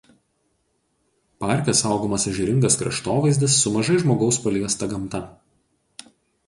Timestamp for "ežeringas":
2.31-2.79